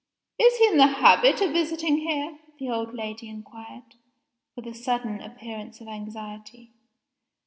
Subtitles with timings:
[0.39, 3.97] "Is he in the habit of visiting here?" the old lady inquired,
[4.55, 6.73] with a sudden appearance of anxiety.